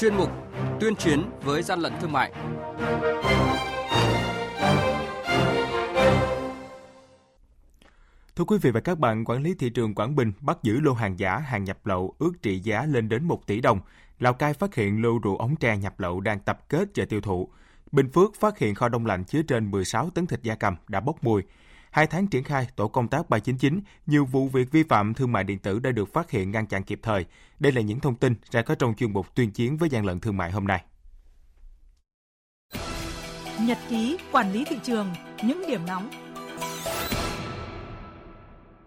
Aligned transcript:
chuyên 0.00 0.14
mục 0.14 0.30
Tuyên 0.80 0.94
chiến 0.96 1.30
với 1.42 1.62
gian 1.62 1.80
lận 1.80 1.92
thương 2.00 2.12
mại. 2.12 2.32
Thưa 8.36 8.44
quý 8.44 8.58
vị 8.62 8.70
và 8.70 8.80
các 8.80 8.98
bạn, 8.98 9.24
quản 9.24 9.42
lý 9.42 9.54
thị 9.54 9.70
trường 9.70 9.94
Quảng 9.94 10.16
Bình 10.16 10.32
bắt 10.40 10.58
giữ 10.62 10.80
lô 10.80 10.92
hàng 10.92 11.18
giả, 11.18 11.38
hàng 11.38 11.64
nhập 11.64 11.86
lậu 11.86 12.14
ước 12.18 12.32
trị 12.42 12.58
giá 12.58 12.86
lên 12.86 13.08
đến 13.08 13.24
1 13.24 13.46
tỷ 13.46 13.60
đồng. 13.60 13.80
Lào 14.18 14.32
Cai 14.32 14.54
phát 14.54 14.74
hiện 14.74 15.02
lô 15.02 15.18
rượu 15.18 15.36
ống 15.36 15.56
tre 15.56 15.76
nhập 15.76 16.00
lậu 16.00 16.20
đang 16.20 16.40
tập 16.40 16.68
kết 16.68 16.88
chờ 16.94 17.04
tiêu 17.04 17.20
thụ. 17.20 17.48
Bình 17.92 18.08
Phước 18.08 18.34
phát 18.40 18.58
hiện 18.58 18.74
kho 18.74 18.88
đông 18.88 19.06
lạnh 19.06 19.24
chứa 19.24 19.42
trên 19.42 19.70
16 19.70 20.10
tấn 20.10 20.26
thịt 20.26 20.42
da 20.42 20.54
cầm 20.54 20.76
đã 20.88 21.00
bốc 21.00 21.24
mùi. 21.24 21.42
Hai 21.90 22.06
tháng 22.06 22.26
triển 22.26 22.44
khai, 22.44 22.66
tổ 22.76 22.88
công 22.88 23.08
tác 23.08 23.30
399, 23.30 23.80
nhiều 24.06 24.24
vụ 24.24 24.48
việc 24.48 24.72
vi 24.72 24.82
phạm 24.82 25.14
thương 25.14 25.32
mại 25.32 25.44
điện 25.44 25.58
tử 25.58 25.78
đã 25.78 25.90
được 25.90 26.12
phát 26.12 26.30
hiện 26.30 26.50
ngăn 26.50 26.66
chặn 26.66 26.82
kịp 26.82 27.00
thời. 27.02 27.26
Đây 27.58 27.72
là 27.72 27.80
những 27.80 28.00
thông 28.00 28.14
tin 28.14 28.34
sẽ 28.50 28.62
có 28.62 28.74
trong 28.74 28.94
chuyên 28.94 29.12
mục 29.12 29.34
tuyên 29.34 29.50
chiến 29.50 29.76
với 29.76 29.88
gian 29.88 30.04
lận 30.06 30.20
thương 30.20 30.36
mại 30.36 30.50
hôm 30.50 30.66
nay. 30.66 30.84
Nhật 33.60 33.78
ký 33.88 34.18
quản 34.32 34.52
lý 34.52 34.64
thị 34.64 34.76
trường, 34.82 35.10
những 35.42 35.64
điểm 35.68 35.86
nóng 35.86 36.10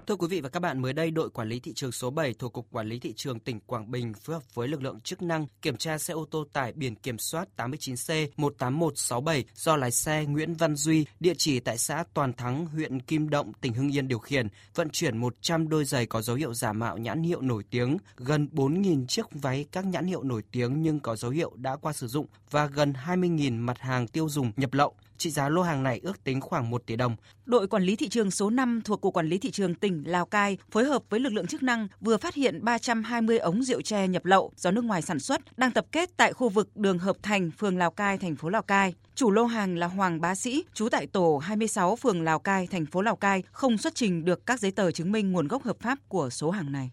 Thưa 0.08 0.16
quý 0.16 0.28
vị 0.28 0.42
và 0.42 0.50
các 0.50 0.60
bạn, 0.60 0.82
mới 0.82 0.94
đây 0.94 1.12
đội 1.12 1.30
quản 1.30 1.50
lý 1.50 1.60
thị 1.60 1.74
trường 1.76 1.92
số 1.92 2.10
7 2.10 2.34
thuộc 2.34 2.54
Cục 2.54 2.68
Quản 2.72 2.88
lý 2.88 3.00
Thị 3.00 3.14
trường 3.16 3.40
tỉnh 3.40 3.60
Quảng 3.60 3.92
Bình 3.92 4.14
phối 4.14 4.36
hợp 4.36 4.44
với 4.54 4.68
lực 4.68 4.84
lượng 4.84 5.00
chức 5.00 5.22
năng 5.22 5.48
kiểm 5.62 5.78
tra 5.78 5.98
xe 5.98 6.14
ô 6.14 6.26
tô 6.32 6.46
tải 6.54 6.74
biển 6.74 6.96
kiểm 6.96 7.18
soát 7.18 7.48
89C18167 7.58 9.44
do 9.56 9.76
lái 9.76 9.92
xe 9.92 10.26
Nguyễn 10.26 10.54
Văn 10.54 10.76
Duy, 10.76 11.06
địa 11.20 11.34
chỉ 11.38 11.60
tại 11.60 11.78
xã 11.78 12.04
Toàn 12.14 12.34
Thắng, 12.34 12.66
huyện 12.66 13.00
Kim 13.00 13.30
Động, 13.30 13.54
tỉnh 13.62 13.74
Hưng 13.74 13.96
Yên 13.96 14.08
điều 14.08 14.20
khiển, 14.20 14.48
vận 14.76 14.90
chuyển 14.90 15.18
100 15.18 15.70
đôi 15.70 15.86
giày 15.86 16.06
có 16.06 16.22
dấu 16.22 16.36
hiệu 16.36 16.54
giả 16.54 16.74
mạo 16.74 16.98
nhãn 16.98 17.24
hiệu 17.24 17.42
nổi 17.42 17.64
tiếng, 17.70 17.98
gần 18.18 18.48
4.000 18.54 19.06
chiếc 19.06 19.26
váy 19.32 19.66
các 19.72 19.86
nhãn 19.86 20.06
hiệu 20.06 20.24
nổi 20.24 20.42
tiếng 20.52 20.82
nhưng 20.82 21.00
có 21.00 21.16
dấu 21.16 21.32
hiệu 21.32 21.52
đã 21.56 21.76
qua 21.76 21.94
sử 21.94 22.08
dụng 22.08 22.26
và 22.52 22.66
gần 22.66 22.94
20.000 23.06 23.60
mặt 23.60 23.80
hàng 23.80 24.08
tiêu 24.08 24.30
dùng 24.30 24.52
nhập 24.56 24.74
lậu. 24.74 24.96
Trị 25.18 25.30
giá 25.30 25.50
lô 25.50 25.62
hàng 25.62 25.84
này 25.84 26.00
ước 26.04 26.24
tính 26.24 26.42
khoảng 26.42 26.70
1 26.70 26.84
tỷ 26.86 26.96
đồng. 26.96 27.16
Đội 27.46 27.68
quản 27.68 27.84
lý 27.84 27.96
thị 27.96 28.10
trường 28.10 28.32
số 28.32 28.50
5 28.50 28.82
thuộc 28.86 29.02
Cục 29.02 29.14
Quản 29.14 29.28
lý 29.28 29.38
Thị 29.38 29.52
trường 29.52 29.76
tỉnh 29.76 29.93
Lào 30.06 30.26
Cai 30.26 30.58
phối 30.72 30.86
hợp 30.86 31.04
với 31.10 31.20
lực 31.20 31.34
lượng 31.34 31.48
chức 31.48 31.64
năng 31.64 31.88
vừa 32.02 32.18
phát 32.18 32.36
hiện 32.36 32.66
320 32.66 33.38
ống 33.38 33.64
rượu 33.64 33.82
tre 33.82 34.08
nhập 34.08 34.26
lậu 34.26 34.52
do 34.56 34.72
nước 34.72 34.84
ngoài 34.84 35.02
sản 35.02 35.20
xuất 35.20 35.42
đang 35.58 35.72
tập 35.72 35.86
kết 35.92 36.10
tại 36.18 36.34
khu 36.34 36.50
vực 36.50 36.70
đường 36.76 37.00
Hợp 37.00 37.18
Thành, 37.22 37.52
phường 37.52 37.78
Lào 37.78 37.92
Cai, 37.92 38.18
thành 38.18 38.36
phố 38.36 38.50
Lào 38.50 38.62
Cai. 38.62 38.94
Chủ 39.16 39.32
lô 39.32 39.46
hàng 39.46 39.78
là 39.78 39.88
Hoàng 39.88 40.22
Bá 40.22 40.36
Sĩ, 40.36 40.64
trú 40.74 40.90
tại 40.90 41.08
tổ 41.08 41.38
26 41.38 41.96
phường 41.96 42.22
Lào 42.22 42.40
Cai, 42.40 42.68
thành 42.68 42.86
phố 42.86 43.02
Lào 43.02 43.16
Cai, 43.16 43.44
không 43.52 43.78
xuất 43.78 43.96
trình 43.96 44.26
được 44.26 44.46
các 44.46 44.60
giấy 44.60 44.72
tờ 44.72 44.92
chứng 44.92 45.12
minh 45.12 45.32
nguồn 45.32 45.48
gốc 45.48 45.64
hợp 45.64 45.78
pháp 45.80 45.98
của 46.08 46.30
số 46.30 46.52
hàng 46.52 46.72
này. 46.72 46.92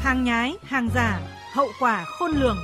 Hàng 0.00 0.24
nhái, 0.24 0.54
hàng 0.62 0.88
giả, 0.94 1.20
hậu 1.52 1.68
quả 1.80 2.04
khôn 2.04 2.30
lường. 2.30 2.56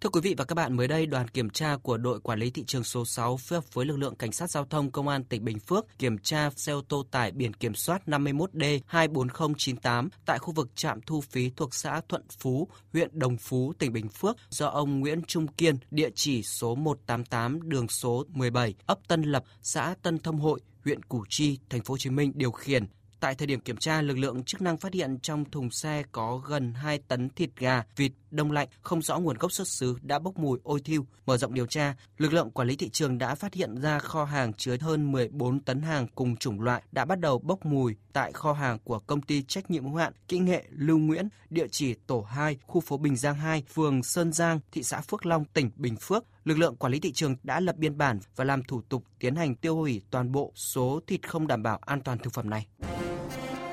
Thưa 0.00 0.10
quý 0.10 0.20
vị 0.20 0.34
và 0.38 0.44
các 0.44 0.54
bạn, 0.54 0.76
mới 0.76 0.88
đây 0.88 1.06
đoàn 1.06 1.28
kiểm 1.28 1.50
tra 1.50 1.76
của 1.76 1.96
đội 1.96 2.20
quản 2.20 2.38
lý 2.38 2.50
thị 2.50 2.64
trường 2.66 2.84
số 2.84 3.04
6 3.04 3.36
phối 3.36 3.56
hợp 3.56 3.64
với 3.74 3.86
lực 3.86 3.96
lượng 3.96 4.14
cảnh 4.14 4.32
sát 4.32 4.50
giao 4.50 4.64
thông 4.64 4.90
công 4.90 5.08
an 5.08 5.24
tỉnh 5.24 5.44
Bình 5.44 5.58
Phước 5.58 5.98
kiểm 5.98 6.18
tra 6.18 6.50
xe 6.56 6.72
ô 6.72 6.82
tô 6.88 7.04
tải 7.10 7.30
biển 7.30 7.54
kiểm 7.54 7.74
soát 7.74 8.02
51D 8.06 8.80
24098 8.90 10.08
tại 10.26 10.38
khu 10.38 10.52
vực 10.52 10.68
trạm 10.74 11.00
thu 11.00 11.20
phí 11.20 11.50
thuộc 11.56 11.74
xã 11.74 12.00
Thuận 12.08 12.22
Phú, 12.38 12.68
huyện 12.92 13.18
Đồng 13.18 13.36
Phú, 13.36 13.72
tỉnh 13.78 13.92
Bình 13.92 14.08
Phước 14.08 14.36
do 14.50 14.66
ông 14.66 15.00
Nguyễn 15.00 15.22
Trung 15.22 15.46
Kiên, 15.46 15.76
địa 15.90 16.10
chỉ 16.14 16.42
số 16.42 16.74
188 16.74 17.68
đường 17.68 17.88
số 17.88 18.24
17, 18.28 18.74
ấp 18.86 18.98
Tân 19.08 19.22
Lập, 19.22 19.44
xã 19.62 19.94
Tân 20.02 20.18
Thông 20.18 20.38
Hội, 20.38 20.60
huyện 20.84 21.02
Củ 21.02 21.24
Chi, 21.28 21.58
thành 21.70 21.82
phố 21.82 21.92
Hồ 21.92 21.98
Chí 21.98 22.10
Minh 22.10 22.32
điều 22.34 22.50
khiển. 22.50 22.86
Tại 23.20 23.34
thời 23.34 23.46
điểm 23.46 23.60
kiểm 23.60 23.76
tra, 23.76 24.02
lực 24.02 24.18
lượng 24.18 24.44
chức 24.44 24.62
năng 24.62 24.76
phát 24.76 24.94
hiện 24.94 25.18
trong 25.22 25.44
thùng 25.50 25.70
xe 25.70 26.02
có 26.12 26.40
gần 26.46 26.74
2 26.74 26.98
tấn 26.98 27.28
thịt 27.28 27.50
gà, 27.56 27.82
vịt 27.96 28.12
đông 28.30 28.52
lạnh 28.52 28.68
không 28.80 29.02
rõ 29.02 29.18
nguồn 29.18 29.38
gốc 29.38 29.52
xuất 29.52 29.68
xứ 29.68 29.96
đã 30.02 30.18
bốc 30.18 30.38
mùi 30.38 30.58
ôi 30.62 30.80
thiêu. 30.84 31.06
Mở 31.26 31.36
rộng 31.36 31.54
điều 31.54 31.66
tra, 31.66 31.94
lực 32.18 32.32
lượng 32.32 32.50
quản 32.50 32.68
lý 32.68 32.76
thị 32.76 32.88
trường 32.88 33.18
đã 33.18 33.34
phát 33.34 33.54
hiện 33.54 33.80
ra 33.80 33.98
kho 33.98 34.24
hàng 34.24 34.52
chứa 34.52 34.76
hơn 34.80 35.12
14 35.12 35.60
tấn 35.60 35.82
hàng 35.82 36.06
cùng 36.14 36.36
chủng 36.36 36.60
loại 36.60 36.82
đã 36.92 37.04
bắt 37.04 37.20
đầu 37.20 37.38
bốc 37.38 37.66
mùi 37.66 37.96
tại 38.12 38.32
kho 38.32 38.52
hàng 38.52 38.78
của 38.84 38.98
công 38.98 39.22
ty 39.22 39.42
trách 39.42 39.70
nhiệm 39.70 39.84
hữu 39.84 39.96
hạn 39.96 40.12
Kỹ 40.28 40.38
nghệ 40.38 40.64
Lưu 40.70 40.98
Nguyễn, 40.98 41.28
địa 41.50 41.68
chỉ 41.70 41.94
tổ 41.94 42.20
2, 42.20 42.56
khu 42.66 42.80
phố 42.80 42.96
Bình 42.96 43.16
Giang 43.16 43.34
2, 43.34 43.62
phường 43.74 44.02
Sơn 44.02 44.32
Giang, 44.32 44.60
thị 44.72 44.82
xã 44.82 45.00
Phước 45.00 45.26
Long, 45.26 45.44
tỉnh 45.44 45.70
Bình 45.76 45.96
Phước. 46.00 46.24
Lực 46.44 46.58
lượng 46.58 46.76
quản 46.76 46.92
lý 46.92 47.00
thị 47.00 47.12
trường 47.12 47.36
đã 47.42 47.60
lập 47.60 47.76
biên 47.76 47.98
bản 47.98 48.20
và 48.36 48.44
làm 48.44 48.62
thủ 48.62 48.82
tục 48.88 49.04
tiến 49.18 49.36
hành 49.36 49.54
tiêu 49.54 49.76
hủy 49.76 50.02
toàn 50.10 50.32
bộ 50.32 50.52
số 50.54 51.00
thịt 51.06 51.28
không 51.28 51.46
đảm 51.46 51.62
bảo 51.62 51.78
an 51.86 52.00
toàn 52.00 52.18
thực 52.18 52.32
phẩm 52.32 52.50
này. 52.50 52.66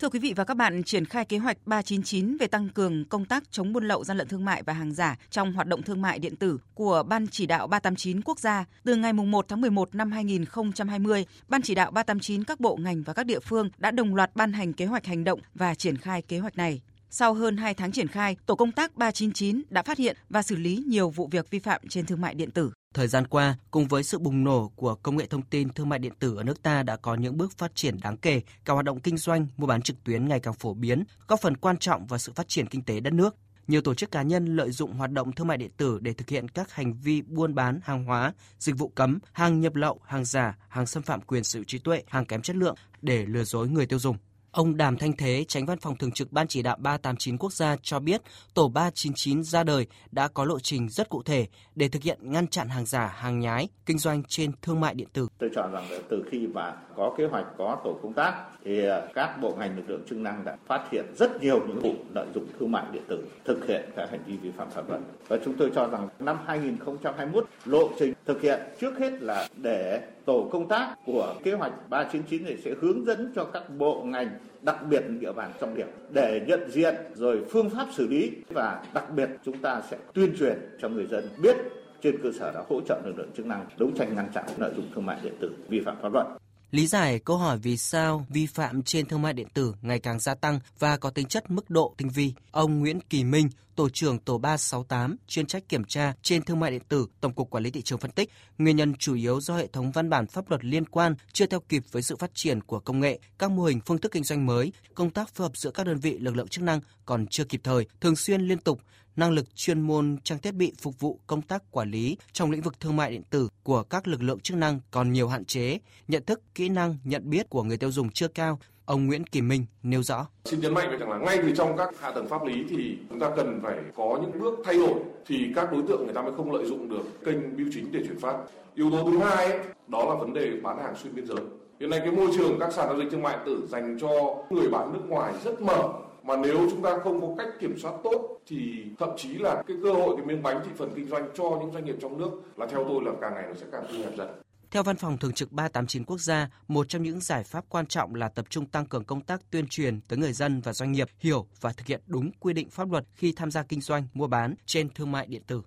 Thưa 0.00 0.08
quý 0.08 0.18
vị 0.18 0.32
và 0.36 0.44
các 0.44 0.56
bạn, 0.56 0.82
triển 0.82 1.04
khai 1.04 1.24
kế 1.24 1.38
hoạch 1.38 1.56
399 1.66 2.36
về 2.36 2.46
tăng 2.46 2.68
cường 2.68 3.04
công 3.04 3.24
tác 3.24 3.50
chống 3.50 3.72
buôn 3.72 3.84
lậu 3.84 4.04
gian 4.04 4.16
lận 4.16 4.28
thương 4.28 4.44
mại 4.44 4.62
và 4.62 4.72
hàng 4.72 4.92
giả 4.92 5.16
trong 5.30 5.52
hoạt 5.52 5.66
động 5.66 5.82
thương 5.82 6.02
mại 6.02 6.18
điện 6.18 6.36
tử 6.36 6.58
của 6.74 7.02
Ban 7.02 7.26
chỉ 7.26 7.46
đạo 7.46 7.66
389 7.66 8.22
quốc 8.22 8.38
gia 8.38 8.64
từ 8.84 8.96
ngày 8.96 9.12
1 9.12 9.48
tháng 9.48 9.60
11 9.60 9.94
năm 9.94 10.12
2020, 10.12 11.26
Ban 11.48 11.62
chỉ 11.62 11.74
đạo 11.74 11.90
389 11.90 12.44
các 12.44 12.60
bộ 12.60 12.76
ngành 12.76 13.02
và 13.02 13.12
các 13.12 13.26
địa 13.26 13.40
phương 13.40 13.70
đã 13.78 13.90
đồng 13.90 14.14
loạt 14.14 14.30
ban 14.34 14.52
hành 14.52 14.72
kế 14.72 14.86
hoạch 14.86 15.06
hành 15.06 15.24
động 15.24 15.40
và 15.54 15.74
triển 15.74 15.96
khai 15.96 16.22
kế 16.22 16.38
hoạch 16.38 16.56
này. 16.56 16.80
Sau 17.12 17.34
hơn 17.34 17.56
2 17.56 17.74
tháng 17.74 17.92
triển 17.92 18.08
khai, 18.08 18.36
tổ 18.46 18.54
công 18.54 18.72
tác 18.72 18.96
399 18.96 19.62
đã 19.70 19.82
phát 19.82 19.98
hiện 19.98 20.16
và 20.28 20.42
xử 20.42 20.56
lý 20.56 20.84
nhiều 20.86 21.10
vụ 21.10 21.28
việc 21.32 21.50
vi 21.50 21.58
phạm 21.58 21.80
trên 21.88 22.06
thương 22.06 22.20
mại 22.20 22.34
điện 22.34 22.50
tử. 22.50 22.72
Thời 22.94 23.08
gian 23.08 23.26
qua, 23.26 23.56
cùng 23.70 23.88
với 23.88 24.02
sự 24.02 24.18
bùng 24.18 24.44
nổ 24.44 24.72
của 24.76 24.94
công 24.94 25.16
nghệ 25.16 25.26
thông 25.26 25.42
tin 25.42 25.68
thương 25.68 25.88
mại 25.88 25.98
điện 25.98 26.12
tử 26.18 26.36
ở 26.36 26.42
nước 26.42 26.62
ta 26.62 26.82
đã 26.82 26.96
có 26.96 27.14
những 27.14 27.36
bước 27.36 27.58
phát 27.58 27.74
triển 27.74 28.00
đáng 28.02 28.16
kể, 28.16 28.40
cả 28.64 28.72
hoạt 28.72 28.84
động 28.84 29.00
kinh 29.00 29.16
doanh, 29.16 29.46
mua 29.56 29.66
bán 29.66 29.82
trực 29.82 30.04
tuyến 30.04 30.28
ngày 30.28 30.40
càng 30.40 30.54
phổ 30.54 30.74
biến, 30.74 31.04
góp 31.28 31.40
phần 31.40 31.56
quan 31.56 31.76
trọng 31.76 32.06
vào 32.06 32.18
sự 32.18 32.32
phát 32.32 32.48
triển 32.48 32.66
kinh 32.66 32.82
tế 32.82 33.00
đất 33.00 33.12
nước. 33.12 33.36
Nhiều 33.66 33.80
tổ 33.80 33.94
chức 33.94 34.10
cá 34.10 34.22
nhân 34.22 34.56
lợi 34.56 34.70
dụng 34.70 34.92
hoạt 34.92 35.10
động 35.10 35.32
thương 35.32 35.46
mại 35.46 35.56
điện 35.56 35.70
tử 35.76 35.98
để 36.02 36.12
thực 36.12 36.28
hiện 36.28 36.48
các 36.48 36.72
hành 36.72 36.94
vi 36.94 37.22
buôn 37.22 37.54
bán 37.54 37.80
hàng 37.84 38.04
hóa, 38.04 38.32
dịch 38.58 38.78
vụ 38.78 38.88
cấm, 38.88 39.18
hàng 39.32 39.60
nhập 39.60 39.74
lậu, 39.74 40.00
hàng 40.04 40.24
giả, 40.24 40.58
hàng 40.68 40.86
xâm 40.86 41.02
phạm 41.02 41.20
quyền 41.20 41.44
sở 41.44 41.58
hữu 41.58 41.64
trí 41.64 41.78
tuệ, 41.78 42.02
hàng 42.06 42.24
kém 42.24 42.42
chất 42.42 42.56
lượng 42.56 42.74
để 43.02 43.26
lừa 43.26 43.44
dối 43.44 43.68
người 43.68 43.86
tiêu 43.86 43.98
dùng. 43.98 44.16
Ông 44.52 44.76
Đàm 44.76 44.96
Thanh 44.96 45.12
Thế, 45.12 45.44
tránh 45.48 45.66
văn 45.66 45.78
phòng 45.78 45.96
thường 45.96 46.12
trực 46.12 46.32
Ban 46.32 46.46
chỉ 46.48 46.62
đạo 46.62 46.76
389 46.80 47.38
quốc 47.38 47.52
gia 47.52 47.76
cho 47.82 48.00
biết 48.00 48.20
tổ 48.54 48.68
399 48.68 49.42
ra 49.42 49.64
đời 49.64 49.86
đã 50.10 50.28
có 50.28 50.44
lộ 50.44 50.58
trình 50.58 50.88
rất 50.88 51.08
cụ 51.08 51.22
thể 51.22 51.46
để 51.74 51.88
thực 51.88 52.02
hiện 52.02 52.18
ngăn 52.22 52.46
chặn 52.46 52.68
hàng 52.68 52.86
giả, 52.86 53.06
hàng 53.06 53.40
nhái, 53.40 53.68
kinh 53.86 53.98
doanh 53.98 54.22
trên 54.28 54.52
thương 54.62 54.80
mại 54.80 54.94
điện 54.94 55.08
tử. 55.12 55.28
Tôi 55.38 55.50
cho 55.54 55.62
rằng 55.62 55.90
là 55.90 55.98
từ 56.08 56.24
khi 56.30 56.46
mà 56.46 56.72
có 56.96 57.14
kế 57.18 57.26
hoạch, 57.26 57.46
có 57.58 57.80
tổ 57.84 57.98
công 58.02 58.12
tác 58.12 58.34
thì 58.64 58.86
à, 58.86 59.02
các 59.14 59.40
bộ 59.40 59.54
ngành 59.58 59.76
lực 59.76 59.90
lượng 59.90 60.02
chức 60.10 60.18
năng 60.18 60.44
đã 60.44 60.56
phát 60.66 60.88
hiện 60.92 61.04
rất 61.18 61.42
nhiều 61.42 61.66
những 61.66 61.80
vụ 61.80 61.94
lợi 62.14 62.26
dụng 62.34 62.46
thương 62.58 62.72
mại 62.72 62.84
điện 62.92 63.02
tử 63.08 63.24
thực 63.44 63.66
hiện 63.66 63.90
các 63.96 64.10
hành 64.10 64.20
vi 64.26 64.36
vi 64.36 64.50
phạm 64.56 64.70
pháp 64.70 64.88
luật. 64.88 65.00
Và 65.28 65.38
chúng 65.44 65.54
tôi 65.56 65.70
cho 65.74 65.88
rằng 65.88 66.08
năm 66.18 66.38
2021 66.46 67.46
lộ 67.64 67.90
trình 67.98 68.12
thực 68.26 68.42
hiện 68.42 68.60
trước 68.80 68.98
hết 68.98 69.22
là 69.22 69.48
để 69.56 70.00
tổ 70.24 70.48
công 70.52 70.68
tác 70.68 70.94
của 71.06 71.34
kế 71.44 71.52
hoạch 71.52 71.72
399 71.90 72.44
này 72.44 72.56
sẽ 72.64 72.70
hướng 72.80 73.04
dẫn 73.04 73.32
cho 73.34 73.44
các 73.44 73.62
bộ 73.78 74.02
ngành 74.04 74.30
đặc 74.62 74.76
biệt 74.88 75.04
địa 75.20 75.32
bàn 75.32 75.52
trọng 75.60 75.74
điểm 75.74 75.86
để 76.12 76.44
nhận 76.46 76.70
diện 76.70 76.94
rồi 77.14 77.44
phương 77.50 77.70
pháp 77.70 77.86
xử 77.92 78.06
lý 78.08 78.30
và 78.48 78.84
đặc 78.94 79.04
biệt 79.16 79.28
chúng 79.44 79.58
ta 79.58 79.82
sẽ 79.90 79.96
tuyên 80.14 80.34
truyền 80.38 80.58
cho 80.80 80.88
người 80.88 81.06
dân 81.06 81.28
biết 81.42 81.56
trên 82.02 82.22
cơ 82.22 82.32
sở 82.38 82.52
đó 82.52 82.64
hỗ 82.68 82.80
trợ 82.80 83.00
lực 83.04 83.18
lượng 83.18 83.30
chức 83.36 83.46
năng 83.46 83.66
đấu 83.78 83.90
tranh 83.96 84.14
ngăn 84.14 84.28
chặn 84.34 84.44
lợi 84.56 84.72
dụng 84.76 84.86
thương 84.94 85.06
mại 85.06 85.18
điện 85.22 85.34
tử 85.40 85.50
vi 85.68 85.80
phạm 85.80 85.96
pháp 86.02 86.12
luật. 86.12 86.26
Lý 86.70 86.86
giải 86.86 87.18
câu 87.18 87.36
hỏi 87.36 87.58
vì 87.58 87.76
sao 87.76 88.26
vi 88.28 88.46
phạm 88.46 88.82
trên 88.82 89.06
thương 89.06 89.22
mại 89.22 89.32
điện 89.32 89.48
tử 89.54 89.74
ngày 89.82 89.98
càng 89.98 90.20
gia 90.20 90.34
tăng 90.34 90.60
và 90.78 90.96
có 90.96 91.10
tính 91.10 91.26
chất 91.26 91.50
mức 91.50 91.70
độ 91.70 91.94
tinh 91.96 92.08
vi, 92.08 92.34
ông 92.50 92.78
Nguyễn 92.78 93.00
Kỳ 93.00 93.24
Minh, 93.24 93.48
tổ 93.76 93.88
trưởng 93.88 94.18
tổ 94.18 94.38
368 94.38 95.16
chuyên 95.26 95.46
trách 95.46 95.68
kiểm 95.68 95.84
tra 95.84 96.14
trên 96.22 96.42
thương 96.42 96.60
mại 96.60 96.70
điện 96.70 96.82
tử, 96.88 97.06
Tổng 97.20 97.32
cục 97.32 97.50
Quản 97.50 97.64
lý 97.64 97.70
thị 97.70 97.82
trường 97.82 97.98
phân 97.98 98.10
tích, 98.10 98.30
nguyên 98.58 98.76
nhân 98.76 98.94
chủ 98.94 99.14
yếu 99.14 99.40
do 99.40 99.56
hệ 99.56 99.66
thống 99.66 99.90
văn 99.90 100.10
bản 100.10 100.26
pháp 100.26 100.50
luật 100.50 100.64
liên 100.64 100.86
quan 100.86 101.14
chưa 101.32 101.46
theo 101.46 101.60
kịp 101.60 101.82
với 101.92 102.02
sự 102.02 102.16
phát 102.16 102.30
triển 102.34 102.60
của 102.60 102.80
công 102.80 103.00
nghệ, 103.00 103.18
các 103.38 103.50
mô 103.50 103.64
hình 103.64 103.80
phương 103.86 103.98
thức 103.98 104.12
kinh 104.12 104.24
doanh 104.24 104.46
mới, 104.46 104.72
công 104.94 105.10
tác 105.10 105.34
phối 105.34 105.44
hợp 105.44 105.56
giữa 105.56 105.70
các 105.70 105.86
đơn 105.86 105.98
vị 105.98 106.18
lực 106.18 106.36
lượng 106.36 106.48
chức 106.48 106.64
năng 106.64 106.80
còn 107.06 107.26
chưa 107.26 107.44
kịp 107.44 107.60
thời, 107.64 107.86
thường 108.00 108.16
xuyên 108.16 108.40
liên 108.40 108.58
tục 108.58 108.80
năng 109.16 109.30
lực 109.30 109.56
chuyên 109.56 109.80
môn 109.80 110.16
trang 110.24 110.38
thiết 110.38 110.54
bị 110.54 110.72
phục 110.78 111.00
vụ 111.00 111.20
công 111.26 111.42
tác 111.42 111.62
quản 111.70 111.90
lý 111.90 112.16
trong 112.32 112.50
lĩnh 112.50 112.60
vực 112.60 112.80
thương 112.80 112.96
mại 112.96 113.10
điện 113.10 113.22
tử 113.30 113.48
của 113.62 113.82
các 113.82 114.08
lực 114.08 114.22
lượng 114.22 114.40
chức 114.40 114.56
năng 114.56 114.80
còn 114.90 115.12
nhiều 115.12 115.28
hạn 115.28 115.44
chế, 115.44 115.78
nhận 116.08 116.24
thức, 116.24 116.42
kỹ 116.54 116.68
năng, 116.68 116.96
nhận 117.04 117.30
biết 117.30 117.50
của 117.50 117.62
người 117.62 117.76
tiêu 117.76 117.92
dùng 117.92 118.10
chưa 118.10 118.28
cao. 118.28 118.58
Ông 118.84 119.06
Nguyễn 119.06 119.26
Kỳ 119.26 119.40
Minh 119.40 119.64
nêu 119.82 120.02
rõ. 120.02 120.26
Xin 120.44 120.60
nhấn 120.60 120.74
mạnh 120.74 120.90
về 120.90 120.96
rằng 120.96 121.10
là 121.10 121.18
ngay 121.18 121.38
từ 121.42 121.52
trong 121.56 121.76
các 121.76 122.00
hạ 122.00 122.10
tầng 122.10 122.28
pháp 122.28 122.44
lý 122.44 122.64
thì 122.68 122.98
chúng 123.08 123.20
ta 123.20 123.30
cần 123.36 123.60
phải 123.62 123.76
có 123.96 124.18
những 124.22 124.40
bước 124.40 124.58
thay 124.64 124.74
đổi 124.74 125.00
thì 125.26 125.52
các 125.54 125.72
đối 125.72 125.82
tượng 125.88 126.04
người 126.04 126.14
ta 126.14 126.22
mới 126.22 126.32
không 126.36 126.52
lợi 126.52 126.66
dụng 126.66 126.88
được 126.88 127.24
kênh 127.24 127.56
bưu 127.56 127.66
chính 127.72 127.92
để 127.92 128.00
chuyển 128.06 128.18
phát. 128.20 128.34
Yếu 128.74 128.90
tố 128.90 129.10
thứ 129.10 129.18
hai 129.18 129.46
ấy, 129.46 129.58
đó 129.88 130.04
là 130.04 130.14
vấn 130.14 130.34
đề 130.34 130.50
bán 130.62 130.78
hàng 130.78 130.94
xuyên 131.02 131.14
biên 131.14 131.26
giới. 131.26 131.40
Hiện 131.80 131.90
nay 131.90 132.00
cái 132.00 132.10
môi 132.10 132.28
trường 132.36 132.58
các 132.60 132.72
sàn 132.72 132.88
giao 132.88 132.98
dịch 132.98 133.08
thương 133.10 133.22
mại 133.22 133.38
tử 133.46 133.66
dành 133.68 133.98
cho 134.00 134.10
người 134.50 134.68
bán 134.68 134.92
nước 134.92 135.02
ngoài 135.08 135.32
rất 135.44 135.62
mở 135.62 135.88
mà 136.30 136.36
nếu 136.36 136.66
chúng 136.70 136.82
ta 136.82 136.98
không 137.04 137.20
có 137.20 137.44
cách 137.44 137.54
kiểm 137.60 137.78
soát 137.78 137.92
tốt 138.04 138.38
thì 138.46 138.84
thậm 138.98 139.08
chí 139.16 139.28
là 139.38 139.62
cái 139.66 139.76
cơ 139.82 139.92
hội 139.92 140.16
cái 140.16 140.26
miếng 140.26 140.42
bánh 140.42 140.60
thị 140.64 140.70
phần 140.76 140.92
kinh 140.96 141.08
doanh 141.08 141.28
cho 141.34 141.58
những 141.60 141.72
doanh 141.72 141.84
nghiệp 141.84 141.96
trong 142.00 142.18
nước 142.18 142.30
là 142.56 142.66
theo 142.66 142.84
tôi 142.88 143.04
là 143.04 143.12
càng 143.20 143.34
ngày 143.34 143.44
nó 143.48 143.54
sẽ 143.54 143.66
càng 143.72 143.84
thu 143.90 143.98
hẹp 143.98 144.16
dần. 144.16 144.28
Theo 144.70 144.82
Văn 144.82 144.96
phòng 144.96 145.18
Thường 145.18 145.32
trực 145.32 145.52
389 145.52 146.04
Quốc 146.04 146.18
gia, 146.18 146.48
một 146.68 146.88
trong 146.88 147.02
những 147.02 147.20
giải 147.20 147.44
pháp 147.44 147.64
quan 147.68 147.86
trọng 147.86 148.14
là 148.14 148.28
tập 148.28 148.44
trung 148.48 148.66
tăng 148.66 148.86
cường 148.86 149.04
công 149.04 149.20
tác 149.20 149.50
tuyên 149.50 149.66
truyền 149.68 150.00
tới 150.00 150.18
người 150.18 150.32
dân 150.32 150.60
và 150.60 150.72
doanh 150.72 150.92
nghiệp 150.92 151.08
hiểu 151.18 151.46
và 151.60 151.72
thực 151.72 151.86
hiện 151.86 152.00
đúng 152.06 152.30
quy 152.40 152.52
định 152.52 152.70
pháp 152.70 152.92
luật 152.92 153.04
khi 153.14 153.32
tham 153.36 153.50
gia 153.50 153.62
kinh 153.62 153.80
doanh, 153.80 154.06
mua 154.14 154.26
bán 154.26 154.54
trên 154.66 154.90
thương 154.94 155.12
mại 155.12 155.26
điện 155.26 155.42
tử. 155.46 155.62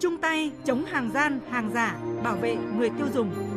Chung 0.00 0.16
tay 0.22 0.50
chống 0.64 0.84
hàng 0.84 1.10
gian, 1.14 1.40
hàng 1.50 1.70
giả, 1.74 1.98
bảo 2.24 2.36
vệ 2.36 2.56
người 2.56 2.90
tiêu 2.90 3.06
dùng. 3.14 3.55